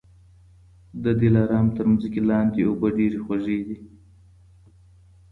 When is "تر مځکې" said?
1.75-2.21